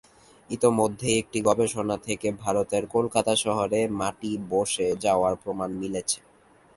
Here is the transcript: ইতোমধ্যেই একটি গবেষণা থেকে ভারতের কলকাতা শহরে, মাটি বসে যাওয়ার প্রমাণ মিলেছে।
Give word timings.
ইতোমধ্যেই 0.49 1.15
একটি 1.17 1.39
গবেষণা 1.47 1.95
থেকে 2.07 2.27
ভারতের 2.43 2.83
কলকাতা 2.87 3.33
শহরে, 3.35 3.79
মাটি 3.99 4.31
বসে 4.51 4.87
যাওয়ার 5.03 5.33
প্রমাণ 5.43 5.69
মিলেছে। 5.81 6.19